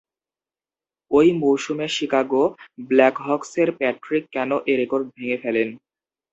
[1.11, 2.43] ঐ মৌসুমে শিকাগো
[2.89, 5.69] ব্ল্যাকহকসের প্যাট্রিক কেন এ রেকর্ড ভেঙ্গে ফেলেন।